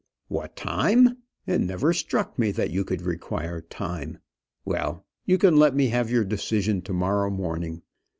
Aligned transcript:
"What 0.29 0.55
time! 0.55 1.17
It 1.45 1.61
never 1.61 1.93
struck 1.93 2.39
me 2.39 2.49
that 2.53 2.71
you 2.71 2.83
could 2.83 3.03
require 3.03 3.61
time. 3.61 4.17
Well; 4.65 5.05
you 5.27 5.37
can 5.37 5.57
let 5.57 5.75
me 5.75 5.89
have 5.89 6.09
your 6.09 6.25
decision 6.25 6.81
to 6.81 6.93
morrow 6.93 7.29
morning. 7.29 7.83